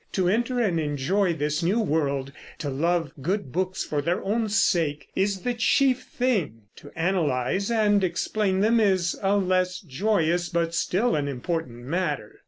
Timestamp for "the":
5.41-5.53